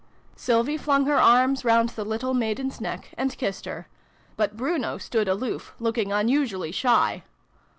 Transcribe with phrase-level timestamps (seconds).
[0.35, 3.87] Sylvie flung her arms round the little maiden's neck, and kissed her:
[4.35, 7.21] but Bruno stood aloof, looking unusually shy.